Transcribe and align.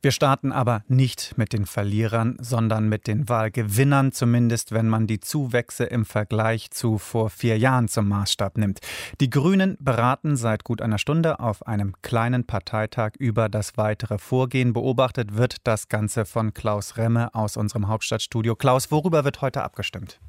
Wir 0.00 0.12
starten 0.12 0.52
aber 0.52 0.84
nicht 0.86 1.36
mit 1.36 1.52
den 1.52 1.66
Verlierern, 1.66 2.36
sondern 2.40 2.88
mit 2.88 3.08
den 3.08 3.28
Wahlgewinnern, 3.28 4.12
zumindest 4.12 4.70
wenn 4.70 4.88
man 4.88 5.08
die 5.08 5.18
Zuwächse 5.18 5.84
im 5.84 6.04
Vergleich 6.04 6.70
zu 6.70 6.98
vor 6.98 7.30
vier 7.30 7.58
Jahren 7.58 7.88
zum 7.88 8.06
Maßstab 8.06 8.58
nimmt. 8.58 8.78
Die 9.20 9.28
Grünen 9.28 9.76
beraten 9.80 10.36
seit 10.36 10.62
gut 10.62 10.82
einer 10.82 10.98
Stunde 10.98 11.40
auf 11.40 11.66
einem 11.66 11.94
kleinen 12.00 12.46
Parteitag 12.46 13.12
über 13.18 13.48
das 13.48 13.76
weitere 13.76 14.18
Vorgehen. 14.18 14.72
Beobachtet 14.72 15.36
wird 15.36 15.56
das 15.64 15.88
Ganze 15.88 16.24
von 16.24 16.54
Klaus 16.54 16.96
Remme 16.96 17.34
aus 17.34 17.56
unserem 17.56 17.88
Hauptstadtstudio. 17.88 18.54
Klaus, 18.54 18.92
worüber 18.92 19.24
wird 19.24 19.40
heute 19.40 19.64
abgestimmt? 19.64 20.20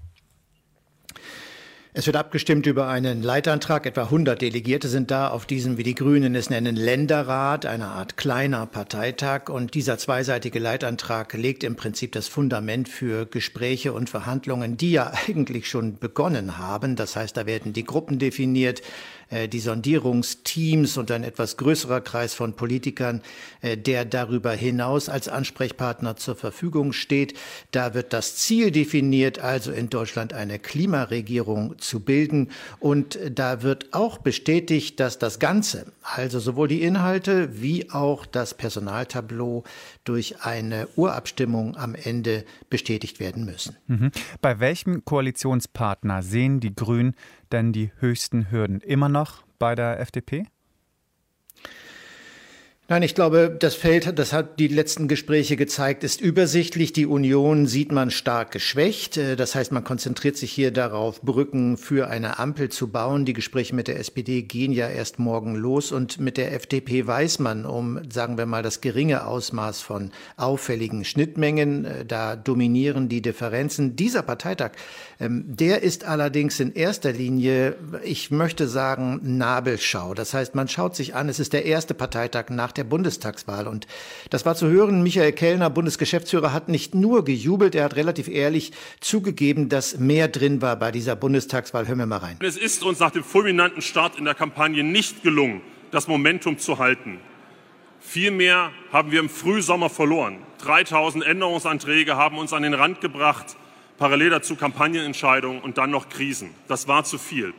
Es 1.92 2.06
wird 2.06 2.18
abgestimmt 2.18 2.68
über 2.68 2.88
einen 2.88 3.24
Leitantrag. 3.24 3.88
Etwa 3.88 4.04
100 4.04 4.40
Delegierte 4.40 4.88
sind 4.88 5.10
da 5.10 5.30
auf 5.30 5.48
diesem, 5.48 5.80
wie 5.80 5.84
die 5.84 5.96
Grünen 5.96 6.36
es 6.36 6.52
nennen, 6.52 6.76
Länderrat, 6.76 7.66
eine 7.66 7.88
Art 7.88 8.16
kleiner 8.16 8.68
Parteitag. 8.68 9.50
Und 9.50 9.74
dieser 9.74 9.98
zweiseitige 9.98 10.60
Leitantrag 10.60 11.34
legt 11.34 11.64
im 11.64 11.76
Prinzip 11.76 12.12
das 12.12 12.28
Fundament 12.28 12.90
für 12.90 13.26
Gespräche 13.26 13.92
und 13.92 14.08
Verhandlungen, 14.08 14.78
die 14.78 14.92
ja 14.92 15.12
eigentlich 15.28 15.68
schon 15.68 15.98
begonnen 15.98 16.60
haben. 16.60 16.96
Das 16.96 17.16
heißt, 17.16 17.36
da 17.36 17.48
werden 17.48 17.74
die 17.74 17.86
Gruppen 17.86 18.20
definiert, 18.20 18.84
äh, 19.32 19.48
die 19.48 19.60
Sondierungsteams 19.60 20.98
und 20.98 21.10
ein 21.12 21.24
etwas 21.24 21.58
größerer 21.58 22.02
Kreis 22.02 22.36
von 22.36 22.54
Politikern, 22.54 23.22
äh, 23.62 23.78
der 23.78 24.06
darüber 24.06 24.52
hinaus 24.52 25.10
als 25.10 25.28
Ansprechpartner 25.28 26.16
zur 26.18 26.36
Verfügung 26.36 26.94
steht. 26.94 27.34
Da 27.72 27.94
wird 27.94 28.14
das 28.14 28.36
Ziel 28.36 28.72
definiert, 28.72 29.40
also 29.40 29.72
in 29.72 29.90
Deutschland 29.90 30.34
eine 30.34 30.60
Klimaregierung 30.60 31.79
zu 31.80 32.00
bilden. 32.00 32.50
Und 32.80 33.20
da 33.32 33.62
wird 33.62 33.94
auch 33.94 34.18
bestätigt, 34.18 35.00
dass 35.00 35.20
das 35.20 35.40
Ganze, 35.40 35.92
also 36.02 36.40
sowohl 36.40 36.68
die 36.68 36.82
Inhalte 36.82 37.62
wie 37.62 37.92
auch 37.92 38.26
das 38.26 38.54
Personaltableau 38.54 39.64
durch 40.04 40.44
eine 40.44 40.88
Urabstimmung 40.96 41.76
am 41.78 41.96
Ende 41.96 42.46
bestätigt 42.70 43.20
werden 43.20 43.46
müssen. 43.46 43.76
Mhm. 43.88 44.12
Bei 44.42 44.60
welchem 44.60 45.06
Koalitionspartner 45.06 46.24
sehen 46.24 46.60
die 46.60 46.76
Grünen 46.76 47.16
denn 47.52 47.74
die 47.74 47.92
höchsten 48.00 48.52
Hürden? 48.52 48.82
Immer 48.82 49.10
noch 49.10 49.44
bei 49.58 49.76
der 49.76 50.00
FDP? 50.00 50.46
Nein, 52.92 53.04
ich 53.04 53.14
glaube, 53.14 53.56
das 53.60 53.76
Feld, 53.76 54.18
das 54.18 54.34
hat 54.34 54.58
die 54.58 54.68
letzten 54.68 55.08
Gespräche 55.08 55.56
gezeigt, 55.56 56.04
ist 56.04 56.22
übersichtlich. 56.22 56.92
Die 56.92 57.06
Union 57.06 57.68
sieht 57.68 57.92
man 57.92 58.10
stark 58.10 58.50
geschwächt. 58.50 59.16
Äh, 59.16 59.36
das 59.36 59.54
heißt, 59.54 59.72
man 59.72 59.84
konzentriert 59.84 60.38
sich 60.38 60.52
hier 60.52 60.72
darauf, 60.72 61.22
Brücken 61.22 61.78
für 61.78 62.10
eine 62.10 62.40
Ampel 62.40 62.70
zu 62.70 62.88
bauen. 62.88 63.26
Die 63.26 63.34
Gespräche 63.34 63.76
mit 63.76 63.88
der 63.88 64.00
SPD 64.00 64.42
gehen 64.42 64.72
ja 64.72 64.90
erst 64.90 65.20
morgen 65.20 65.54
los 65.54 65.92
und 65.92 66.20
mit 66.20 66.38
der 66.38 66.52
FDP 66.52 67.06
weiß 67.06 67.38
man 67.38 67.68
um, 67.68 68.00
sagen 68.12 68.40
wir 68.40 68.48
mal, 68.48 68.64
das 68.64 68.82
geringe 68.82 69.28
Ausmaß 69.28 69.82
von 69.82 70.10
auffälligen 70.36 71.06
Schnittmengen. 71.06 71.86
Äh, 71.86 72.06
da 72.06 72.36
dominieren 72.36 73.08
die 73.08 73.22
Differenzen. 73.22 73.98
Dieser 73.98 74.24
Parteitag, 74.24 74.72
ähm, 75.20 75.44
der 75.46 75.84
ist 75.84 76.06
allerdings 76.06 76.60
in 76.60 76.74
erster 76.74 77.12
Linie, 77.12 77.76
ich 78.04 78.32
möchte 78.32 78.68
sagen, 78.68 79.20
Nabelschau. 79.22 80.16
Das 80.16 80.34
heißt, 80.34 80.56
man 80.56 80.68
schaut 80.68 80.96
sich 80.96 81.14
an, 81.14 81.30
es 81.30 81.40
ist 81.40 81.54
der 81.54 81.66
erste 81.66 81.94
Parteitag 81.94 82.50
nach 82.50 82.79
Bundestagswahl. 82.84 83.68
Und 83.68 83.88
das 84.30 84.46
war 84.46 84.56
zu 84.56 84.68
hören, 84.68 85.04
Michael 85.04 85.32
Kellner, 85.32 85.70
Bundesgeschäftsführer, 85.70 86.54
hat 86.54 86.70
nicht 86.70 86.96
nur 86.96 87.24
gejubelt, 87.24 87.76
er 87.76 87.86
hat 87.86 87.96
relativ 87.96 88.28
ehrlich 88.28 88.72
zugegeben, 89.00 89.70
dass 89.70 89.98
mehr 89.98 90.28
drin 90.28 90.62
war 90.62 90.76
bei 90.76 90.92
dieser 90.92 91.16
Bundestagswahl. 91.16 91.88
Hören 91.88 92.00
wir 92.00 92.06
mal 92.06 92.18
rein. 92.18 92.38
Es 92.42 92.58
ist 92.58 92.84
uns 92.84 93.00
nach 93.00 93.12
dem 93.12 93.24
fulminanten 93.24 93.82
Start 93.82 94.18
in 94.18 94.26
der 94.26 94.36
Kampagne 94.36 94.84
nicht 94.84 95.24
gelungen, 95.24 95.62
das 95.92 96.08
Momentum 96.08 96.58
zu 96.58 96.78
halten. 96.78 97.20
Vielmehr 98.00 98.72
haben 98.92 99.12
wir 99.12 99.20
im 99.20 99.30
Frühsommer 99.30 99.90
verloren. 99.90 100.40
3000 100.60 101.26
Änderungsanträge 101.26 102.16
haben 102.16 102.38
uns 102.38 102.54
an 102.54 102.64
den 102.64 102.74
Rand 102.74 103.02
gebracht 103.02 103.58
parallel 104.00 104.32
dazu 104.32 104.56
Kampagnenentscheidungen 104.56 105.62
und 105.62 105.78
dann 105.78 105.92
noch 105.92 106.10
Krisen. 106.10 106.56
Das 106.68 106.88
war 106.88 107.04
zu 107.04 107.18
viel. 107.18 107.54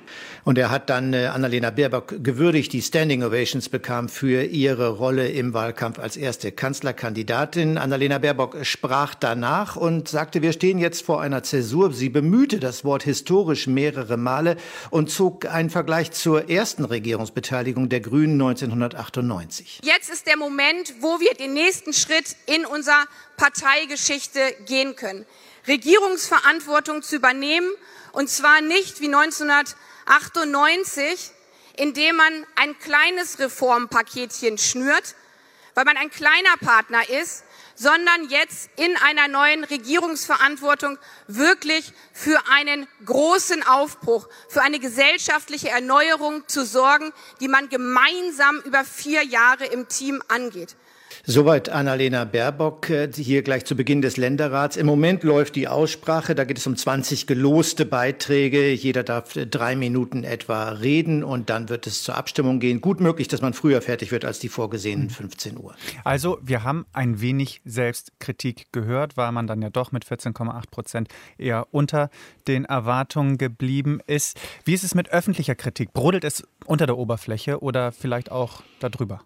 Und 0.44 0.58
er 0.58 0.70
hat 0.70 0.88
dann 0.88 1.12
äh, 1.12 1.26
Annalena 1.26 1.70
Baerbock 1.70 2.24
gewürdigt, 2.24 2.72
die 2.72 2.80
Standing 2.80 3.22
Ovations 3.22 3.68
bekam 3.68 4.08
für 4.08 4.44
ihre 4.44 4.88
Rolle 4.88 5.28
im 5.28 5.52
Wahlkampf 5.52 5.98
als 5.98 6.16
erste 6.16 6.50
Kanzlerkandidatin. 6.50 7.76
Annalena 7.78 8.18
Baerbock 8.18 8.64
sprach 8.64 9.14
danach 9.14 9.76
und 9.76 10.08
sagte, 10.08 10.40
wir 10.40 10.52
stehen 10.52 10.78
jetzt 10.78 11.04
vor 11.04 11.20
einer 11.20 11.42
Zäsur. 11.42 11.92
Sie 11.92 12.08
bemühte 12.08 12.58
das 12.58 12.84
Wort 12.84 13.02
historisch 13.02 13.66
mehrere 13.66 14.16
Male 14.16 14.56
und 14.90 15.10
zog 15.10 15.46
einen 15.46 15.70
Vergleich 15.70 16.10
zur 16.12 16.48
ersten 16.48 16.84
Regierungsbeteiligung 16.84 17.90
der 17.90 18.00
Grünen 18.00 18.40
1998. 18.40 19.80
Jetzt 19.84 20.10
ist 20.10 20.26
der 20.26 20.38
Moment, 20.38 20.94
wo 21.00 21.20
wir 21.20 21.34
den 21.34 21.52
nächsten 21.52 21.92
Schritt 21.92 22.36
in 22.46 22.64
unserer 22.64 23.04
Parteigeschichte 23.36 24.40
gehen 24.66 24.96
können. 24.96 25.26
Regierungsverantwortung 25.66 27.02
zu 27.02 27.16
übernehmen, 27.16 27.70
und 28.12 28.28
zwar 28.28 28.60
nicht 28.60 29.00
wie 29.00 29.06
1998, 29.06 31.30
indem 31.76 32.16
man 32.16 32.46
ein 32.56 32.78
kleines 32.78 33.38
Reformpaketchen 33.38 34.58
schnürt, 34.58 35.14
weil 35.74 35.84
man 35.84 35.96
ein 35.96 36.10
kleiner 36.10 36.56
Partner 36.60 37.08
ist, 37.08 37.44
sondern 37.80 38.28
jetzt 38.28 38.68
in 38.76 38.94
einer 39.02 39.26
neuen 39.26 39.64
Regierungsverantwortung 39.64 40.98
wirklich 41.28 41.94
für 42.12 42.38
einen 42.52 42.86
großen 43.06 43.66
Aufbruch, 43.66 44.28
für 44.50 44.60
eine 44.60 44.78
gesellschaftliche 44.78 45.70
Erneuerung 45.70 46.42
zu 46.46 46.66
sorgen, 46.66 47.10
die 47.40 47.48
man 47.48 47.70
gemeinsam 47.70 48.60
über 48.66 48.84
vier 48.84 49.24
Jahre 49.24 49.64
im 49.64 49.88
Team 49.88 50.22
angeht. 50.28 50.76
Soweit 51.26 51.68
Annalena 51.68 52.24
Baerbock 52.24 52.88
äh, 52.90 53.10
hier 53.14 53.42
gleich 53.42 53.64
zu 53.64 53.76
Beginn 53.76 54.00
des 54.00 54.16
Länderrats. 54.16 54.76
Im 54.76 54.86
Moment 54.86 55.22
läuft 55.22 55.54
die 55.54 55.68
Aussprache. 55.68 56.34
Da 56.34 56.44
geht 56.44 56.58
es 56.58 56.66
um 56.66 56.76
20 56.76 57.26
geloste 57.26 57.84
Beiträge. 57.84 58.72
Jeder 58.72 59.02
darf 59.02 59.34
drei 59.34 59.76
Minuten 59.76 60.24
etwa 60.24 60.70
reden 60.70 61.22
und 61.22 61.50
dann 61.50 61.68
wird 61.68 61.86
es 61.86 62.02
zur 62.02 62.16
Abstimmung 62.16 62.58
gehen. 62.58 62.80
Gut 62.80 63.00
möglich, 63.00 63.28
dass 63.28 63.42
man 63.42 63.52
früher 63.52 63.82
fertig 63.82 64.12
wird 64.12 64.24
als 64.24 64.38
die 64.38 64.48
vorgesehenen 64.48 65.10
15 65.10 65.58
Uhr. 65.58 65.74
Also 66.04 66.38
wir 66.42 66.64
haben 66.64 66.86
ein 66.92 67.20
wenig 67.20 67.60
Selbstkritik 67.70 68.72
gehört, 68.72 69.16
weil 69.16 69.32
man 69.32 69.46
dann 69.46 69.62
ja 69.62 69.70
doch 69.70 69.92
mit 69.92 70.04
14,8 70.04 70.70
Prozent 70.70 71.08
eher 71.38 71.66
unter 71.70 72.10
den 72.46 72.64
Erwartungen 72.64 73.38
geblieben 73.38 74.00
ist. 74.06 74.38
Wie 74.64 74.74
ist 74.74 74.84
es 74.84 74.94
mit 74.94 75.10
öffentlicher 75.10 75.54
Kritik? 75.54 75.92
Brodelt 75.92 76.24
es 76.24 76.46
unter 76.66 76.86
der 76.86 76.98
Oberfläche 76.98 77.62
oder 77.62 77.92
vielleicht 77.92 78.30
auch 78.30 78.62
darüber? 78.80 79.20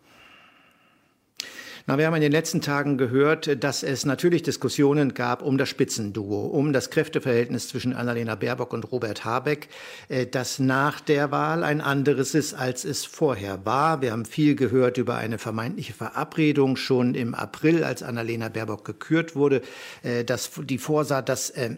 Na, 1.86 1.98
wir 1.98 2.06
haben 2.06 2.14
in 2.14 2.22
den 2.22 2.32
letzten 2.32 2.62
Tagen 2.62 2.96
gehört, 2.96 3.62
dass 3.62 3.82
es 3.82 4.06
natürlich 4.06 4.42
Diskussionen 4.42 5.12
gab 5.12 5.42
um 5.42 5.58
das 5.58 5.68
Spitzenduo, 5.68 6.46
um 6.46 6.72
das 6.72 6.88
Kräfteverhältnis 6.88 7.68
zwischen 7.68 7.92
Annalena 7.92 8.36
Baerbock 8.36 8.72
und 8.72 8.90
Robert 8.90 9.26
Habeck, 9.26 9.68
äh, 10.08 10.26
das 10.26 10.58
nach 10.58 11.02
der 11.02 11.30
Wahl 11.30 11.62
ein 11.62 11.82
anderes 11.82 12.34
ist, 12.34 12.54
als 12.54 12.86
es 12.86 13.04
vorher 13.04 13.66
war. 13.66 14.00
Wir 14.00 14.12
haben 14.12 14.24
viel 14.24 14.54
gehört 14.54 14.96
über 14.96 15.16
eine 15.16 15.36
vermeintliche 15.36 15.92
Verabredung 15.92 16.76
schon 16.76 17.14
im 17.14 17.34
April, 17.34 17.84
als 17.84 18.02
Annalena 18.02 18.48
Baerbock 18.48 18.86
gekürt 18.86 19.36
wurde, 19.36 19.60
äh, 20.02 20.24
dass 20.24 20.52
die 20.56 20.78
vorsah, 20.78 21.20
dass 21.20 21.50
äh, 21.50 21.76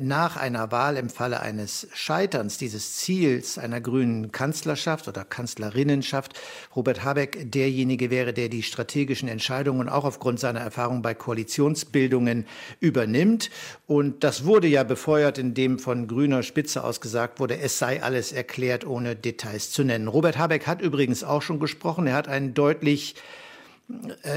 nach 0.00 0.36
einer 0.36 0.70
Wahl 0.70 0.96
im 0.96 1.10
Falle 1.10 1.40
eines 1.40 1.88
Scheiterns 1.94 2.58
dieses 2.58 2.94
Ziels 2.94 3.58
einer 3.58 3.80
grünen 3.80 4.30
Kanzlerschaft 4.30 5.08
oder 5.08 5.24
Kanzlerinnenschaft 5.24 6.38
Robert 6.76 7.02
Habeck 7.02 7.50
derjenige 7.50 8.12
wäre, 8.12 8.32
der 8.32 8.50
die 8.50 8.62
strategischen 8.62 9.26
Entscheidungen 9.28 9.47
Entscheidungen 9.48 9.88
auch 9.88 10.04
aufgrund 10.04 10.38
seiner 10.38 10.60
Erfahrung 10.60 11.00
bei 11.00 11.14
Koalitionsbildungen 11.14 12.44
übernimmt. 12.80 13.48
Und 13.86 14.22
das 14.22 14.44
wurde 14.44 14.68
ja 14.68 14.82
befeuert, 14.82 15.38
indem 15.38 15.78
von 15.78 16.06
grüner 16.06 16.42
Spitze 16.42 16.84
aus 16.84 17.00
gesagt 17.00 17.40
wurde, 17.40 17.58
es 17.58 17.78
sei 17.78 18.02
alles 18.02 18.30
erklärt, 18.30 18.86
ohne 18.86 19.16
Details 19.16 19.70
zu 19.70 19.84
nennen. 19.84 20.06
Robert 20.06 20.36
Habeck 20.36 20.66
hat 20.66 20.82
übrigens 20.82 21.24
auch 21.24 21.40
schon 21.40 21.60
gesprochen. 21.60 22.06
Er 22.06 22.14
hat 22.14 22.28
einen 22.28 22.52
deutlich 22.52 23.14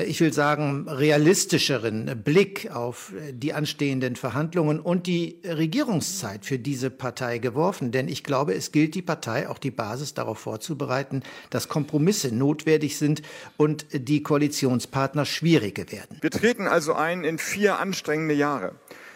ich 0.08 0.22
will 0.22 0.32
sagen, 0.32 0.88
realistischeren 0.88 2.22
Blick 2.24 2.72
auf 2.72 3.12
äh, 3.14 3.34
die 3.34 3.54
anstehenden 3.54 4.16
Verhandlungen 4.16 4.80
und 4.80 5.08
die 5.08 5.42
Regierungszeit 5.44 6.46
für 6.46 6.58
diese 6.58 6.90
Partei 6.90 7.38
geworfen. 7.38 7.92
Denn 7.92 8.08
ich 8.08 8.24
glaube, 8.24 8.54
es 8.54 8.72
gilt 8.72 8.96
die 8.96 9.02
Partei 9.02 9.50
auch 9.50 9.58
die 9.58 9.72
Basis 9.72 10.14
darauf 10.14 10.40
vorzubereiten, 10.40 11.22
dass 11.50 11.68
Kompromisse 11.68 12.34
notwendig 12.34 12.98
sind 12.98 13.24
und 13.58 13.86
die 13.92 14.24
Koalitionspartner 14.24 15.26
schwierige 15.26 15.92
werden. 15.92 16.18
Wir 16.22 16.32
treten 16.32 16.68
also 16.68 16.94
ein 16.94 17.26
in 17.26 17.38
vier 17.38 17.80
anstrengende 17.80 18.36
Jahre 18.36 18.74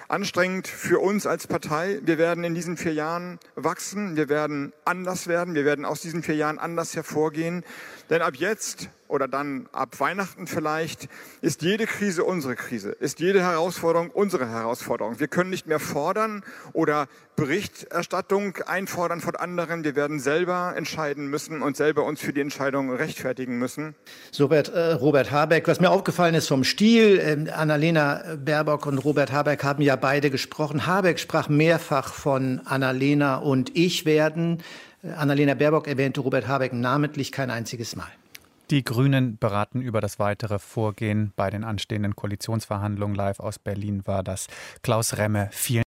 anstrengend 0.07 0.67
für 0.67 0.99
uns 0.99 1.25
als 1.25 1.47
Partei. 1.47 1.99
Wir 2.03 2.17
werden 2.17 2.43
in 2.43 2.53
diesen 2.53 2.77
vier 2.77 2.93
Jahren 2.93 3.39
wachsen, 3.55 4.15
wir 4.15 4.29
werden 4.29 4.73
anders 4.85 5.27
werden, 5.27 5.55
wir 5.55 5.65
werden 5.65 5.85
aus 5.85 6.01
diesen 6.01 6.21
vier 6.23 6.35
Jahren 6.35 6.59
anders 6.59 6.95
hervorgehen. 6.95 7.63
Denn 8.09 8.21
ab 8.21 8.35
jetzt 8.35 8.89
oder 9.07 9.27
dann 9.27 9.67
ab 9.71 9.99
Weihnachten 9.99 10.47
vielleicht, 10.47 11.07
ist 11.41 11.61
jede 11.61 11.85
Krise 11.85 12.23
unsere 12.23 12.55
Krise, 12.55 12.91
ist 12.91 13.19
jede 13.19 13.41
Herausforderung 13.41 14.09
unsere 14.09 14.49
Herausforderung. 14.49 15.19
Wir 15.19 15.27
können 15.27 15.49
nicht 15.49 15.67
mehr 15.67 15.79
fordern 15.79 16.43
oder 16.73 17.07
Berichterstattung 17.35 18.57
einfordern 18.65 19.21
von 19.21 19.35
anderen. 19.35 19.83
Wir 19.83 19.95
werden 19.95 20.19
selber 20.19 20.73
entscheiden 20.75 21.27
müssen 21.27 21.61
und 21.61 21.77
selber 21.77 22.03
uns 22.03 22.21
für 22.21 22.33
die 22.33 22.41
Entscheidung 22.41 22.91
rechtfertigen 22.91 23.59
müssen. 23.59 23.95
Robert, 24.39 24.69
äh, 24.69 24.93
Robert 24.93 25.31
Habeck, 25.31 25.67
was 25.67 25.79
mir 25.79 25.91
aufgefallen 25.91 26.35
ist 26.35 26.47
vom 26.47 26.63
Stil, 26.63 27.19
äh, 27.19 27.51
Annalena 27.51 28.37
Baerbock 28.37 28.85
und 28.85 28.97
Robert 28.99 29.31
Habeck 29.31 29.63
haben 29.63 29.83
ja 29.83 29.95
beide 29.95 30.29
gesprochen. 30.29 30.85
Habeck 30.85 31.19
sprach 31.19 31.49
mehrfach 31.49 32.13
von 32.13 32.61
Annalena 32.65 33.37
und 33.37 33.75
ich 33.75 34.05
werden. 34.05 34.63
Annalena 35.15 35.53
Baerbock 35.53 35.87
erwähnte 35.87 36.21
Robert 36.21 36.47
Habeck 36.47 36.73
namentlich 36.73 37.31
kein 37.31 37.51
einziges 37.51 37.95
Mal. 37.95 38.07
Die 38.71 38.83
Grünen 38.83 39.37
beraten 39.37 39.81
über 39.81 40.01
das 40.01 40.17
weitere 40.17 40.57
Vorgehen 40.57 41.33
bei 41.35 41.51
den 41.51 41.63
anstehenden 41.63 42.15
Koalitionsverhandlungen. 42.15 43.15
Live 43.15 43.39
aus 43.39 43.59
Berlin 43.59 44.01
war 44.07 44.23
das 44.23 44.47
Klaus 44.81 45.17
Remme. 45.17 45.49
Vielen 45.51 45.84